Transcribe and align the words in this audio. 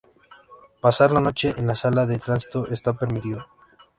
Pasar 0.81 1.11
la 1.11 1.19
noche 1.21 1.53
en 1.57 1.67
la 1.67 1.75
sala 1.75 2.07
de 2.07 2.17
tránsito 2.17 2.65
está 2.69 2.97
permitido. 2.97 3.45